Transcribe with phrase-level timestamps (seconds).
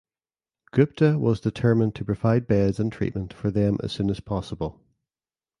[0.71, 4.81] Gupta was determined to provide beds and treatment for them as soon as possible.